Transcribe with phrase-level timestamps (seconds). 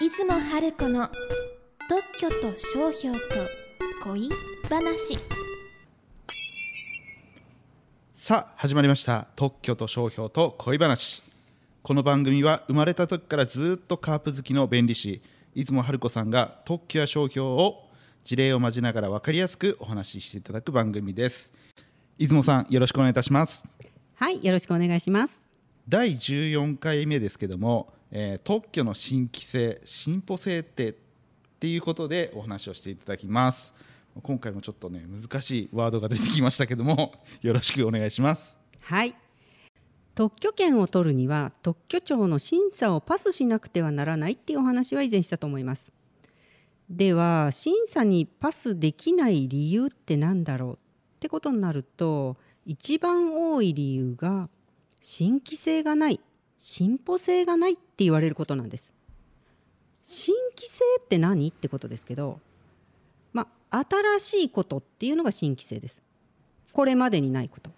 [0.00, 1.10] 出雲春子の
[1.86, 3.22] 特許と商標と
[4.02, 4.30] 恋
[4.66, 5.18] 話。
[8.14, 9.26] さあ始まりました。
[9.36, 11.22] 特許と商標と恋話。
[11.82, 15.20] この番組は生まれた時からずっとカープ好きの弁理士
[15.54, 17.84] 出雲春子さんが特許や商標を
[18.24, 21.52] 事例を交えながら分かりやすくお話ししていただく番組です。
[22.16, 23.68] 出雲さんよろしくお願いいたします。
[24.14, 25.46] はい、よろしくお願いします。
[25.86, 30.94] 第14回目ですけども、えー特許の新規性進歩性ってっ
[31.60, 33.74] ていうことでお話をしていただきます
[34.22, 39.14] 今回もちょっとね難しいワードが出てきましたけども よろしくお願いしますはい。
[40.14, 45.92] 特許権を取るには特許庁の審査をパスしなくてはならないっていうお話は以前したと思います。
[46.90, 50.76] では審査にパスできない理由って何だろうっ
[51.20, 54.48] てことになると一番多い理由が
[55.00, 56.20] 新規性がない
[56.62, 58.92] 進歩性がないって言われることなんです。
[60.02, 62.38] 新規性って何ってことですけど、
[63.32, 66.02] まあ、新しいことっていうのが新規性です。
[66.72, 67.70] これまでにないこと。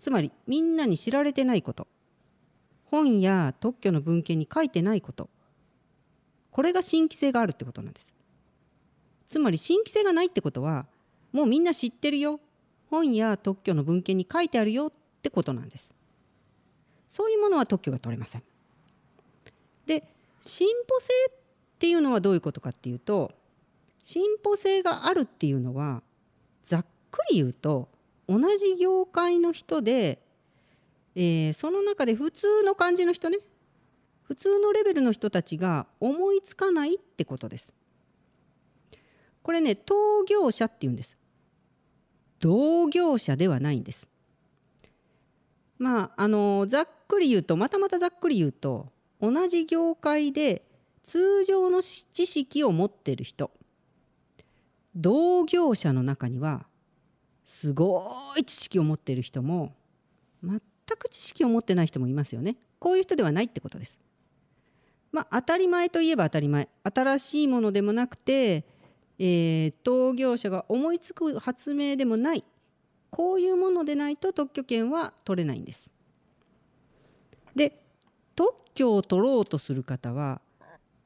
[0.00, 1.86] つまりみんなに知られてないこと
[2.86, 5.28] 本や特許の文献に書いてないこと
[6.50, 8.12] これが新規性があるってことなんです
[9.28, 10.86] つまり新規性がないってことは
[11.32, 12.40] もうみんな知ってるよ
[12.90, 15.90] 本や特許の文献に書いてあるよってことなんです
[17.10, 18.42] そういうものは特許が取れません
[19.84, 20.04] で
[20.40, 21.32] 進歩性っ
[21.78, 23.32] ていうのはどういうことかっていうと
[24.02, 26.02] 進歩性があるっていうのは
[26.64, 27.88] ざっくり言うと
[28.28, 30.20] 同じ業界の人で、
[31.16, 33.38] えーその中で普通の感じの人ね
[34.22, 37.74] 普通のレベルの人たちが思いつかないってことです。
[39.42, 41.18] これね同業者っていうんです。
[42.38, 44.08] 同業者ではないんです。
[45.78, 48.88] まああのざっくり言うとまたまたざっくり言うと
[49.20, 50.62] 同じ業界で
[51.02, 53.50] 通常の知識を持ってる人
[54.94, 56.66] 同業者の中には
[57.44, 58.04] すご
[58.36, 59.74] い知識を持ってる人も
[60.42, 60.60] 全
[60.98, 62.56] く知識を持ってない人もいますよね。
[62.78, 63.98] こういう人ではないってことです。
[65.12, 66.68] まあ当たり前といえば当たり前。
[66.82, 68.64] 新しいものでもなくて、
[69.18, 72.44] えー同業者が思いつく発明でもない。
[73.10, 75.90] こういうものでないと特許権は取れないんです。
[78.40, 80.40] 特許を取ろうとする方は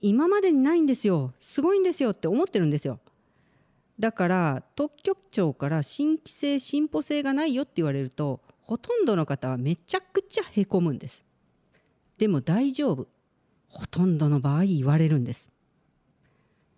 [0.00, 1.34] 今までにないんですよ。
[1.40, 3.00] すごいんですよって思ってるんですよ。
[3.98, 11.24] だから特許庁から新規性進歩性がないよって言われるとほとんどの方はめちゃくちゃへこむんです。
[12.16, 13.08] でも大丈夫。
[13.70, 15.50] ほとんどの場合言われるんです。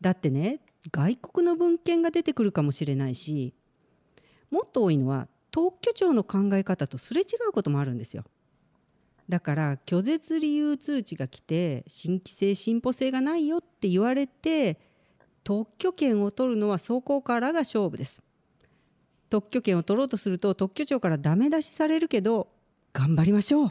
[0.00, 0.60] だってね
[0.90, 3.52] 外国の文献が出てくるかもしれないし
[4.50, 8.24] もっと多いのは特許庁の考え方とすれ違うこともあるんですよ。
[9.28, 14.78] だから拒絶理由通知が来て新規性進歩性がないよって言われて
[15.44, 18.22] 特許権を取るのはそこからが勝負です。
[19.30, 22.48] 特許権を取ろうとすると特許庁からダメ出しされるけど
[22.94, 23.70] 頑張りましょう。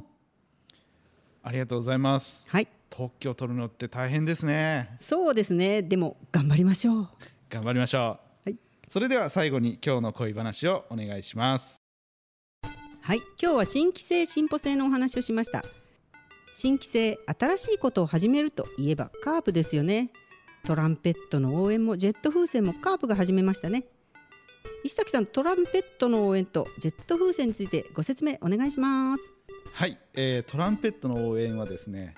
[1.41, 2.45] ありがとうございます。
[2.47, 2.67] はい。
[2.89, 4.95] 特許を取るのって大変ですね。
[4.99, 5.81] そうですね。
[5.81, 7.09] でも頑張りましょう。
[7.49, 8.57] 頑張りましょう、はい。
[8.87, 11.86] それでは最後に今日の恋話をお願いします
[13.07, 15.63] はい今日は新規性進歩性のお話をしました。
[16.51, 20.11] 新規性新しいことを始めるといえばカープですよね。
[20.65, 23.85] トランペットの応援もジェット風船もカープが始めましたね。
[24.83, 29.23] 石崎さんトランペットの応援とジェット風船についてご説明お願いします。
[29.71, 32.13] はい、えートランペットの応援はですね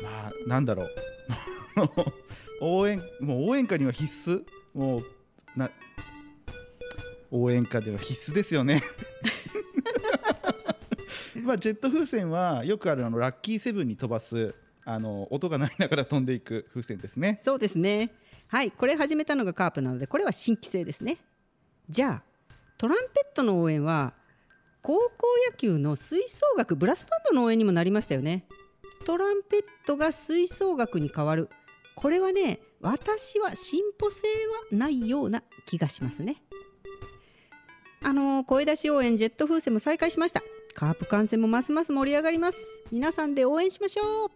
[0.00, 0.88] まあなんだろう。
[2.62, 4.44] 応援もう応援歌には必須。
[4.72, 5.04] もう
[5.56, 5.68] な
[7.32, 8.84] 応援歌では必須ですよね。
[11.48, 14.54] まあジェット風船はよくあるあのラッキーセブンに飛ばす
[14.84, 17.40] あの音が鳴りながら飛んでいく風船ですね。
[17.42, 18.10] そうですね。
[18.48, 21.16] はいこれ始めたのがカープなのでこれは新規性ですね。
[21.88, 24.12] じゃあトランペットの応援は
[24.82, 28.44] 高校野球の吹奏楽ブラスバンドの応援にもなりましたよね。
[29.06, 31.48] トランペットが吹奏楽に変わる。
[31.96, 34.18] これはね私は進歩性
[34.70, 36.42] はないような気がしますね。
[38.02, 40.42] あの声出し応援ジェット風船も再開しました。
[40.78, 42.58] カープ観戦もますます盛り上がります。
[42.92, 44.30] 皆さんで応援しましょう。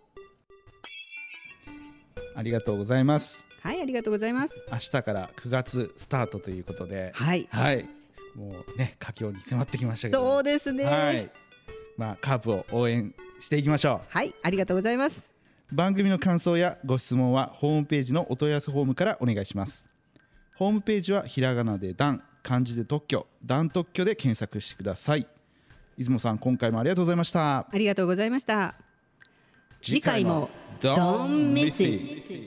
[2.34, 3.46] ありがとうございます。
[3.60, 4.66] はいありがとうございます。
[4.68, 7.12] 明日から9月スタートということで。
[7.14, 7.46] はい。
[7.52, 7.88] はい。
[8.34, 10.18] もうね佳境に迫ってきましたけど。
[10.18, 10.82] そうですね。
[10.82, 11.30] はい。
[11.96, 14.06] まあカープを応援していきましょう。
[14.08, 15.30] はい、ありがとうございます。
[15.70, 19.84] 番組の感想やご質問はホームページのお問い合わせフォームからお願いします。
[20.56, 25.28] ホームページはひらがなで「段」漢字で特許「段特許」で検索してください
[25.98, 27.58] 出雲さん今回もありがとうございました。
[27.58, 28.74] ありがとうございました。
[29.82, 30.48] 次回も
[30.80, 32.41] Don't miss it